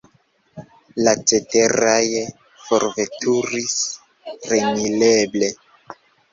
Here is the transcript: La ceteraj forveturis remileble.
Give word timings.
La 1.07 1.13
ceteraj 1.31 2.01
forveturis 2.69 3.79
remileble. 4.57 5.55